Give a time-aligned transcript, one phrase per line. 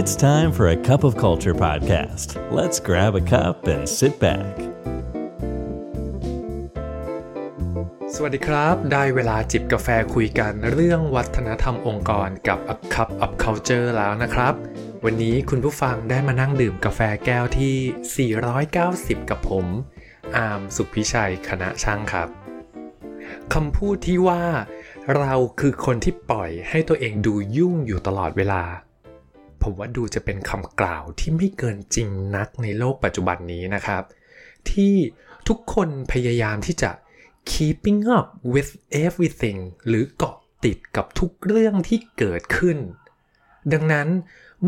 [0.00, 2.28] It's time for a cup of culture podcast.
[2.58, 4.54] Let's grab a cup and sit back.
[8.14, 14.54] สวัสดีครับ ได้เวลาจิบกาแฟคุยกันเรื่องวัฒนธรรมองค์กรกับ A Cup of Culture แล้วนะครับ
[15.04, 18.30] วันนี้คุณผู้ฟังได้มานั่งดื่มกาแฟแก้วที่
[19.22, 19.66] 490 กับผม
[20.36, 22.28] อาร์มสุขพิชัยคณะช่างครับ
[23.54, 24.44] คำพูดที่ว่า
[25.18, 28.64] เราคือคนที่ปล่อยให้ตัวเองดูยุ่งอยู่ตลอดเวลา
[29.62, 34.02] ผมว่าดูจะเป็นคำกล่าวที่ไม่เกินจริงนักในโลกปัจจุบันนี้นะครับ
[34.70, 34.94] ที่
[35.48, 36.90] ทุกคนพยายามที่จะ
[37.52, 38.70] keeping up with
[39.04, 42.78] everything หรือเกาะติดกับทุกเรื่องที่เกิดขึ้น
[43.72, 44.08] ดังนั้น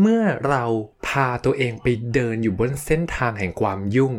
[0.01, 0.63] เมื่อเรา
[1.07, 4.13] พาตัวเองไปเดินอยู่บนเส้นทางแห่งความยุ่ง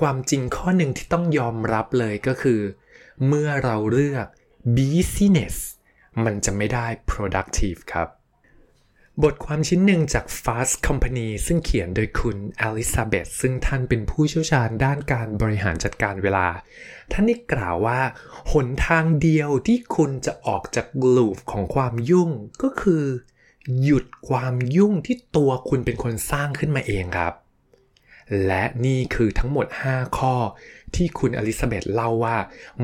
[0.00, 2.60] ความจริงข้อหนึ่งที่ต้องยอมรับเลยก็คือ
[3.26, 4.26] เมื่อเราเลือก
[4.76, 5.56] business
[6.24, 8.08] มันจะไม่ได้ productive ครับ
[9.24, 16.48] บทความชิ้นหนึ่งจาก Fast Company ซึ่งเขียนโดยคุณอลิซาเบธซึ่งท่านเป็นผู้เชี่ยวชาญด้านการบริหารจัดการเวลา
[17.12, 18.00] ท่านได้กล่าวว่า
[18.52, 22.30] หนทางเดียวที่คุณจะออกจากลูปของความยุ่ง
[22.62, 23.04] ก็คือ
[23.82, 27.34] หยุดความยุ่งที่ตัวคุณเป็นคนสร้างขึ้นมาเองครับ
[28.46, 30.34] และนี่คือทั้งหมด 5 ข้อ
[30.94, 32.36] ที่คุณอลิซาเบธเล่าว่า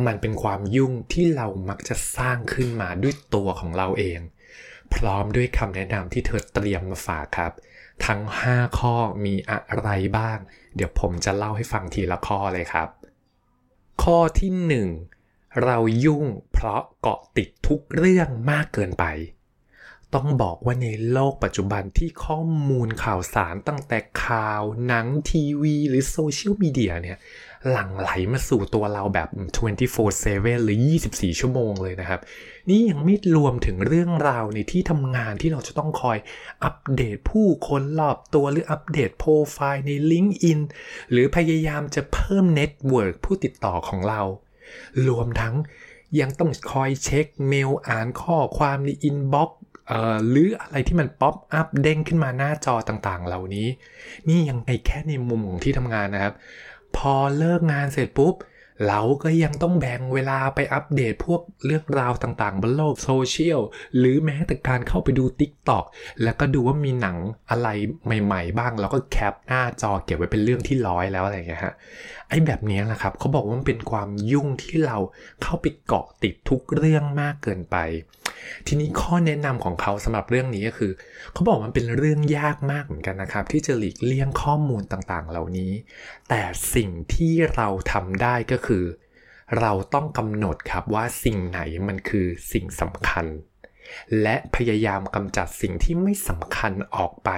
[0.06, 4.20] มันเป็นความยุ่งที่เรามักจะสร้างขึ้นมาด้วยตัวของเราเอง
[4.94, 7.52] พร้อมด้วยคำแนะนำที่เธอเตรียมมาฝากครับ
[8.06, 10.38] ทั้ง 5 ข้อมีอะไรบ้าง
[10.76, 12.88] เดี๋ยวผมจะเล่าให้ฟังทีละข้อเลยครับ
[14.02, 14.50] ข้อที่
[15.08, 19.04] 1 เรายุ่งเพราะเกาะติดทุกเรื่องมากเกินไป
[20.14, 27.18] ต้องบอกว่าในโลกปัจจุบันที่ข้อมูลข่าวสารตั้งแต่ข่าวหนังทีวี หรือโซเชียลมีเดียเนี่ย
[27.70, 29.28] หลั่งไหลมาสู่ตัวเราแบบ
[29.96, 32.20] 24/7 หรือ 24 ชั่วโมงเลยนะครับ
[32.68, 36.18] นี่ยังไม่รวมถึงเรื่องราวในที่ทำงานที่เราจะต้องคอย
[36.64, 40.60] อัปเดตผู้คนรอบตัวหรืออัปเดตโปรไฟล์ใน LinkedIn
[41.10, 44.20] หรือพยายามจะเพิ่ม network ผู้ติดต่อของเรา
[45.08, 45.54] รวมทั้ง
[46.20, 49.60] ยังต้องคอยเช็คเมลอ่านข้อความใน inbox
[50.28, 53.68] หรืออะไรที่มันป๊อปอัพเด้งขึ้นมาหน้าจอต่างๆ เหล่านี้
[54.28, 56.34] นี่ยังในแค่ในมุมของที่ทำงานนะครับ
[56.96, 58.36] พอเลิกงานเสร็จปุ๊บ
[58.88, 63.60] เราก็ยังต้องแบ่งเวลาไปอัปเดตพวกเรื่องราวต่างๆ บนโลกโซเชียล
[63.98, 65.84] หรือแม้แต่การเข้าไปดู TikTok
[66.22, 67.16] แล้วก็ดูว่ามีหนัง
[67.50, 67.68] อะไร
[68.04, 71.74] ใหม่ๆ บ้าง แล้วก็แคปหน้าจอเก็บไว้เป็นเรื่องที่ร้อยแล้วอะไรอย่างเงี้ยฮะ
[72.28, 74.98] ไอ้แบบนี้แหละครับเขาบอกว่ามันเป็นความยุ่งที่เรา
[75.42, 77.76] เข้าไปเกาะติดทุกเรื่องมากเกินไป
[78.66, 80.92] ทีนี้ข้อแนะนำของเขาสำหรับเรื่องนี้ก็คือ
[81.32, 85.72] เขาบอกมันเป็นเรื่องยากมากเหมือนกันนะครับ ที่จะหลีกเลี่ยงข้อมูลต่างๆ เหล่านี้
[86.28, 86.42] แต่
[86.74, 88.84] สิ่งที่เราทำได้ก็คือ
[89.60, 93.26] เราต้องกำหนดครับว่าสิ่งไหนมันคือสิ่งสำคัญ
[94.22, 97.30] และพยายามกำจัดสิ่งที่ไม่สำคัญออกไป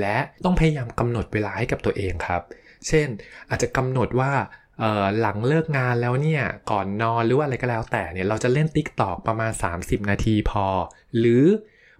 [0.00, 2.42] และต้องพยายามกำหนดเวลาให้กับตัวเองครับ
[2.88, 3.08] เช่น
[3.50, 4.32] อาจจะกำหนดว่า
[5.20, 10.66] หลังเลิกงานแล้วเนี่ย ก่อนนอนหรือว่าอะไรก็แล้วแต่เนี่ย เราจะเล่น Tik t o อกประมาณ 30 นาทีพอ
[11.18, 11.44] หรือ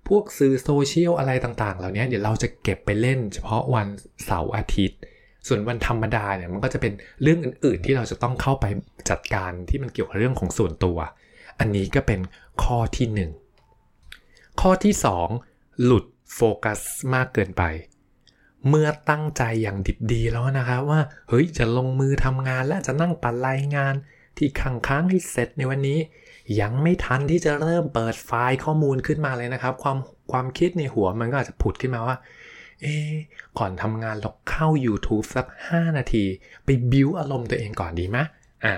[0.08, 3.88] พวกสื่อโซเชียลอะไรต่างๆ เหล่านี้เดี๋ยวเราจะเก็บไปเล่นเฉพาะวัน
[4.24, 4.98] เสาร์อาทิตย์
[5.46, 8.66] ส่วนวันธรรมดาเนี่ยมันก็จะเป็นเรื่องอื่นๆ ที่เราจะต้องเข้าไป
[9.10, 10.98] จัดการที่มันเกี่ยวกับเรื่องของส่วนตัว
[11.58, 12.20] อันนี้ก็เป็น
[12.64, 13.28] ข้อที่
[13.96, 14.94] 1 ข้อที่
[15.38, 16.04] 2 หลุด
[16.34, 16.80] โฟกัส
[17.14, 17.62] มากเกินไป
[18.68, 23.94] เมื่อตั้งใจอย่างดิบดีแล้วนะครับว่าเฮ้ยจะลงมือทำงานและจะนั่งปัดรายงาน
[24.38, 25.98] ที่ค้างค้างให้เสร็จในวันนี้
[26.60, 29.98] ยังไม่ทันที่จะเริ่มเปิดไฟล์ข้อมูลขึ้นมาเลยนะครับ ความ
[30.32, 32.16] ความคิดในหัวมันก็อาจจะผุดขึ้นมาว่า
[32.82, 32.94] เอ๊
[33.58, 36.24] ก่อนทำงานเราเข้า YouTube สัก 5 นาที
[36.64, 38.18] ไปบิวอารมณ์ตัวเองก่อนดีไหม
[38.64, 38.74] อะ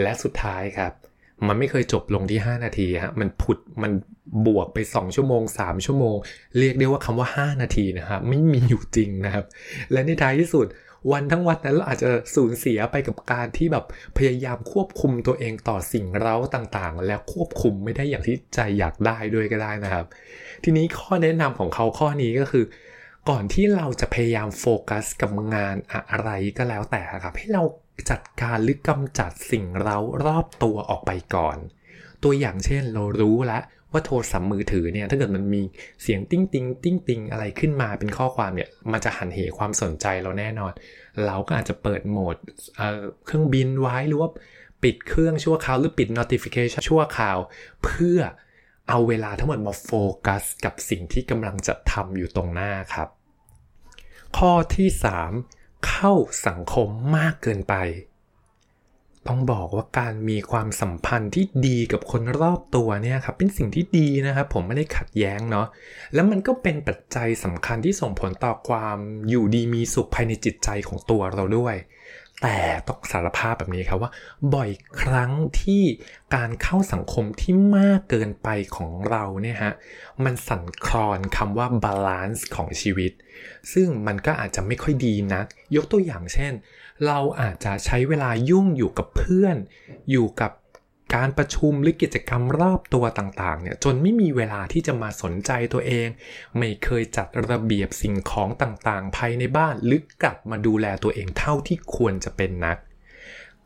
[0.00, 0.92] และสุดท้ายครับ
[1.46, 3.92] มันไม่เคยจบลงที่ 5 นาทีฮะมันผุดมัน
[4.46, 6.16] บวกไป 2 ชั่วโมง 3 ชั่วโมง
[6.58, 9.44] เรียกได้ว่าคำว่า 5 นาทีนะครับไม่มีอยู่จริงนะครับ
[9.92, 10.66] และในท้ายที่สุด
[11.12, 13.84] วันทั้งวันนั้นเราอาจจะสูญเสียไปกับการที่แบบ
[14.18, 20.06] พยายามควบคุมตัวเองต่อสิ่งเร้าต่างๆ และควบคุมไม่ได้อย่างที่ใจอยากได้ด้วยก็ได้นะครับ
[20.64, 22.64] ทีนี้ข้อแนะนำของเขาข้อนี้ก็คือ
[23.30, 25.76] ก่อนที่เราจะพยายามโฟกัสกับงาน
[26.10, 27.62] อะไรก็แล้วแต่ครับให้เรา
[28.10, 31.56] จัดการหรือกำจัดสิ่งเร้ารอบตัวออกไปก่อน
[32.22, 33.62] ตัวอย่างเช่นเรารู้แล้ว
[33.92, 35.62] ว่าโทรศัพท์มือถือเนี่ยถ้าเกิดมันมี
[36.02, 40.72] เสียงติ้งติงติ้งติงอะไรขึ้นมาเป็นข้อความเนี่ยมันจะหันเหความสนใจเราแน่นอน
[41.26, 42.80] เราก็อาจจะเปิดโหมด
[43.26, 44.30] เครื่องบินไว้หรือว่า
[44.82, 47.38] ปิดเครื่องชั่วคราวหรือปิด notification ชั่วคราว
[47.84, 48.20] เพื่อ
[48.88, 49.90] เอาเวลาทั้งหมดมาโฟ
[50.26, 53.08] กัสกับสิ่งที่กำลังจะทำอยู่ตรงหน้าครับ
[54.38, 54.88] ข้อที่
[55.26, 55.57] 3
[55.98, 56.16] เข้า
[56.48, 57.74] สังคมมากเกินไป
[59.26, 65.66] ต้องบอกว่าการมีความสัมพันธ์ที่ดีกับคนรอบตัวเนี่ยครับเป็นสิ่งที่ดีนะครับ ผมไม่ได้ขัดแย้งเนาะ
[66.14, 68.98] แล้วมันก็เป็นปัจจัยสำคัญที่ส่งผลต่อความ
[69.28, 71.76] อยู่ดีมีสุขภายในจิตใจของตัวเราด้วย
[72.42, 72.58] แต่
[72.88, 74.10] ต้องสารภาพแบบนี้ครับว่า
[74.54, 74.70] บ่อย
[75.02, 75.32] ครั้ง
[75.62, 75.82] ที่
[76.34, 79.72] การเข้าสังคมที่มากเกินไปของเราเนี่ยฮะ
[80.24, 83.12] มันสั่นคลอนคำว่า balance ของชีวิต
[83.72, 85.46] ซึ่งมันก็อาจจะไม่ค่อยดีนัก
[85.76, 86.52] ยกตัวอย่างเช่น
[87.06, 89.56] เราอาจจะใช้เวลายุ่งอยู่กับเพื่อน
[90.10, 90.52] อยู่กับ
[91.14, 96.08] การประชุมหรือกิจกรรมรอบตัวต่างๆเนี่ยจนไม่มีเวลาที่จะมาสนใจตัวเอง
[96.58, 102.78] ไม่เคยจัดระเบียบสิ่งของต่างๆ ภายในบ้านหรือกลับมาดูแลตัวเองเท่าที่ควรจะเป็นนัก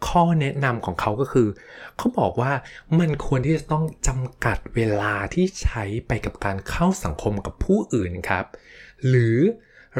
[0.06, 1.49] ข้อแนะนำของเขาก็คือ
[1.97, 2.53] เขาบอกว่า
[2.99, 8.44] มันควรที่จะต้องจำกัดเวลาที่ใช้ไปกับการเข้าสังคมกับผู้อื่นครับ
[9.09, 9.39] หรือ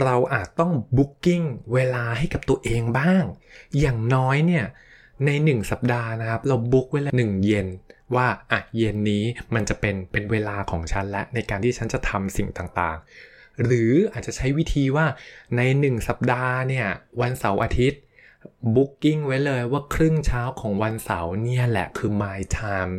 [0.03, 1.43] เราอาจต้องบุ๊กิ้ง
[1.75, 3.25] เวลาให้กับตัวเองบ้าง
[3.81, 4.65] อย่างน้อยเนี่ย
[5.27, 7.67] ใน 1 สัปดาห์นะครับ เราบุ๊กไว้แล้วหนึ่งเย็น
[8.15, 9.25] ว่าอะเย็นนี้
[9.55, 15.07] มันจะเป็นเป็นเวลาของฉันและในการที่ฉันจะทำสิ่งต่างๆ หรืออาจจะใช้วิธีว่า
[15.57, 16.87] ใน 1 สัปดาห์เนี่ย
[17.21, 18.01] วันเสาร์อาทิตย์
[18.75, 22.93] บุ๊กิ้งไว้เลยว่าครึ่งเช้าของวันเสาร์เนี่ยแหละคือ my time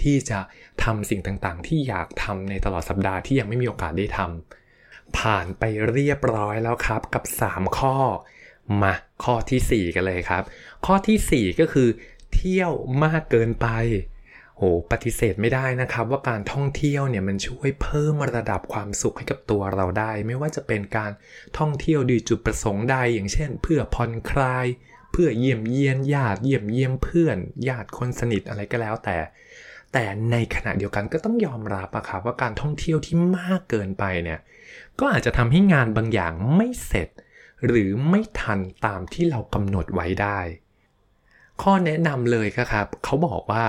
[0.00, 0.38] ที่จะ
[0.84, 7.96] ทำสิ่งต่างๆ ที่อยากทำในตลอดสัปดาห์ที่ยังไม่มีโอกาสได้ทำผ่านไปเรียบร้อยแล้วครับกับ 3 ข้อ
[8.82, 8.94] มา
[9.24, 10.42] ข้อที่ 4 กันเลยครับ
[10.86, 11.88] ข้อที่ 4 ก็คือ
[12.34, 12.72] เที่ยว
[13.04, 13.68] มากเกินไป
[14.56, 21.12] โหปฏิเสธไม่ได้นะครับ ว่าการท่องเที่ยวเนี่ยมันช่วยเพิ่มระดับความสุขให้กับตัวเราได้ ไม่ว่าจะเป็นการ
[21.58, 24.66] ท่องเที่ยวด้วยจุดประสงค์ใด อย่างเช่น เพื่อผ่อนคลาย
[25.12, 27.38] เพื่อเยี่ยมเยียนญาติเยี่ยมเยี่ยมเพื่อน
[27.68, 29.16] ญาติคนสนิทอะไรก็แล้วแต่
[29.92, 34.40] แต่ในขณะเดียวกันก็ต้องยอมรับอะครับว่าการท่องเที่ยวที่มากเกินไปเนี่ย
[34.98, 37.08] ก็อาจจะทำให้งานบางอย่างไม่เสร็จ
[37.66, 40.40] หรือไม่ทันตามที่เรากำหนดไว้ได้
[41.62, 43.64] ข้อแนะนำเลยครับ เขาบอกว่า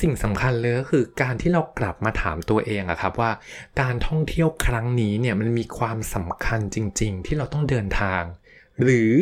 [0.00, 3.32] สิ่งสำคัญเลยก็คือการที่เรากลับมาถามตัวเองอะครับว่า
[3.80, 8.22] การท่องเที่ยวครั้งนี้เนี่ยมันมีความสำคัญจริง ๆ ที่เราต้องเดินทาง
[8.82, 9.12] หรือ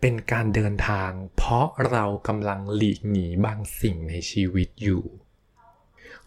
[0.00, 5.04] เป็นการเดินทาง เพราะเรากำลังหลีกหนีบางสิ่งในชีวิตอยู่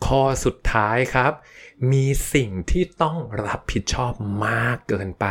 [0.05, 1.33] ข้อสุดท้ายครับ
[1.91, 4.13] มีสิ่งที่ต้องรับผิดชอบ
[4.45, 5.27] มากเกินไป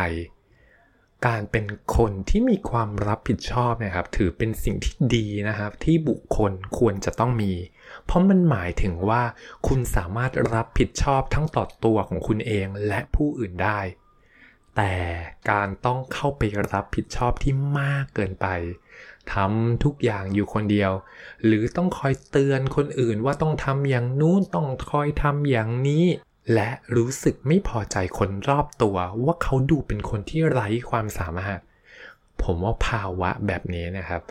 [1.26, 1.66] การเป็น
[1.96, 7.52] คนที่มีความรับผิดชอบนะครับ ถือเป็นสิ่งที่ดีนะครับ ที่บุคคลควรจะต้องมี
[8.06, 9.22] เพราะมันหมายถึงว่า
[9.66, 13.80] คุณสามารถรับผิดชอบทั้งต่อตัวของคุณเองและผู้อื่นได้
[14.76, 14.94] แต่
[15.50, 16.42] การต้องเข้าไป
[16.72, 18.46] รับผิดชอบที่มากเกินไป
[19.32, 20.92] ทำทุกอย่างอยู่คนเดียว
[21.44, 26.04] หรือต้องคอยเตือนคนอื่นว่าต้องทำอย่างนู้นต้องคอยทำอย่างนี้
[26.54, 31.58] และรู้สึกไม่พอใจคนรอบตัวว่าเขาดูเป็นคนที่ไร้ความสามารถ
[32.42, 34.22] ผมว่าภาวะแบบนี้นะครับ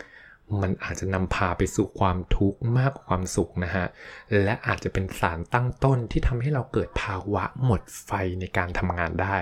[0.62, 3.86] มันอาจจะนำพาไปสู่ความทุกข์มากกว่าความสุขนะฮะ
[4.42, 8.10] และอาจจะเป็นสารตั้งต้นที่ทำให้เราเกิดภาวะหมดไฟ
[8.40, 9.36] ในการทำงานได้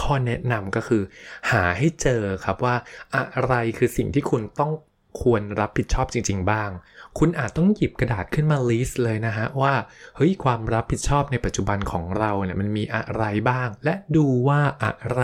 [0.00, 1.02] ข้อแนะนำก็คือ
[1.50, 2.76] หาให้เจอครับว่า
[3.16, 4.72] อะไรคือสิ่งที่คุณต้อง
[5.20, 6.70] ควรรับผิดชอบจริง ๆ บ้าง
[7.18, 9.74] คุณอาจต้องหยิบกระดาษขึ้นมาลิสต์เลยนะฮะว่า
[10.16, 15.22] เฮ้ยความรับผิดชอบในปัจจุบันของเราเนี่ยมันมีอะไรบ้าง และดูว่าอะไร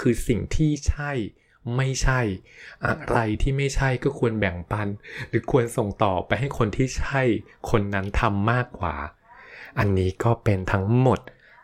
[0.00, 1.12] คือสิ่งที่ใช่
[1.76, 2.20] ไม่ใช่
[2.86, 4.88] อะไรที่ไม่ใช่ก็ควรแบ่งปัน
[5.28, 7.22] หรือควรส่งต่อไปให้คนที่ใช่
[7.70, 8.94] คนนั้นทำมากกว่า
[9.78, 11.20] อันนี้ก็เป็นทั้งหมด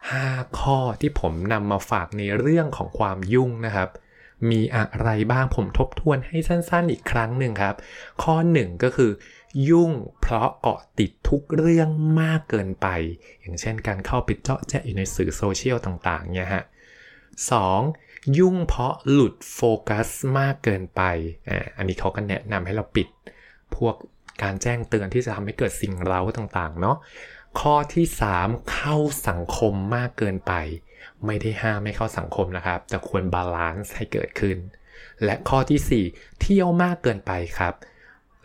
[0.07, 3.89] 5 ข้อที่ผมนำมาฝากในเรื่องของความยุ่งนะครับ
[4.51, 7.75] มีอะไรบ้างผมทบทวนให้สั้นๆอีกครั้งหนึ่งครับ
[8.23, 9.11] ข้อ 1 ก็คือ
[9.69, 11.89] ยุ่งเพราะเกาะติดทุกเรื่อง
[12.21, 12.89] มากเกินไป
[13.41, 16.65] อย่างเช่นการเข้าไปเจาะแจ๊อยู่ในสื่อโซเชียลต่างๆเนี่ยฮะ
[17.51, 17.81] สอง
[18.39, 21.03] ยุ่งเพราะหลุดโฟกัสมากเกินไป
[21.49, 23.09] อ่าอันนี้เขาก็แนะนำให้เราปิด
[23.77, 23.95] พวก
[24.43, 26.97] การแจ้งเตือนที่จะทำให้เกิดสิ่งเร้าต่างๆเนาะ
[27.61, 28.07] ข้อที่
[28.39, 28.97] 3 เข้า
[29.29, 30.53] สังคมมากเกินไป
[31.27, 34.57] ไม่ได้ห้ามไม่เข้าสังคมนะครับ แต่ควร balance ให้เกิดขึ้น
[35.25, 37.75] และข้อที่ 4 เที่ยวมากเกินไปครับ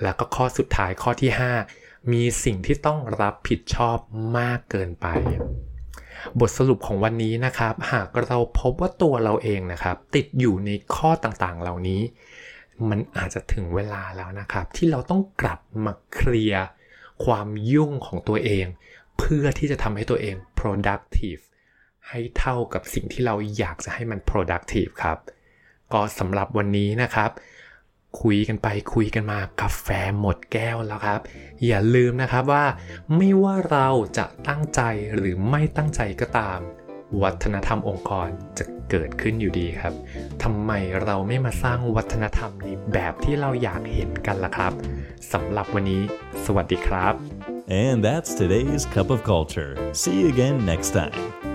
[0.04, 1.32] แล้วก็ข้อสุดท้ายข้อที่
[1.72, 3.98] 5 มีสิ่งที่ต้องรับผิดชอบ
[4.38, 5.08] มากเกินไป
[6.40, 12.02] บทสรุปของวันนี้นะครับ หากเราพบว่าตัวเราเองนะครับ ติดอยู่ในข้อต่างๆ เหล่านี้
[12.90, 16.66] มันอาจจะถึงเวลาแล้วนะครับ ที่เราต้องกลับมาเคลียร์
[17.26, 18.66] ความยุ่งของตัวเอง
[19.18, 21.42] เพื่อที่จะทำให้ตัวเอง productive
[22.10, 25.18] ให้เท่ากับสิ่งที่เราอยากจะให้มัน productive ครับ
[25.94, 27.32] ก็สำหรับวันนี้นะครับ
[28.22, 29.88] คุยกันไปคุยกันมากาแฟ
[30.20, 31.20] หมดแก้วแล้วครับ
[31.66, 32.66] อย่าลืมนะครับว่า
[33.16, 34.82] ไม่ว่าเราจะตั้งใจ
[35.16, 36.60] หรือไม่ตั้งใจก็ตาม
[37.22, 38.28] วัฒนธรรมองค์กร
[38.58, 39.94] จะเกิดขึ้นอยู่ดีครับ
[40.44, 40.72] ทำไม
[41.04, 44.74] เราไม่มาสร้างวัฒนธรรมในแบบที่เราอยากเห็นกันล่ะครับ
[45.34, 46.04] สำหรับวันนี้
[46.46, 47.14] สวัสดีครับ
[47.84, 49.72] And that's today's Cup of Culture.
[50.02, 51.51] See you again next time.